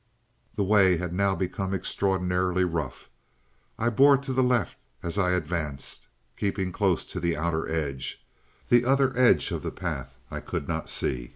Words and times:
"The 0.55 0.63
way 0.63 0.97
had 0.97 1.13
now 1.13 1.35
become 1.35 1.75
extraordinarily 1.75 2.63
rough. 2.63 3.07
I 3.77 3.91
bore 3.91 4.17
to 4.17 4.33
the 4.33 4.41
left 4.41 4.79
as 5.03 5.19
I 5.19 5.29
advanced, 5.29 6.07
keeping 6.35 6.71
close 6.71 7.05
to 7.05 7.19
the 7.19 7.37
outer 7.37 7.69
edge. 7.69 8.25
The 8.69 8.83
other 8.83 9.13
edge 9.15 9.51
of 9.51 9.61
the 9.61 9.69
path 9.69 10.15
I 10.31 10.39
could 10.39 10.67
not 10.67 10.89
see. 10.89 11.29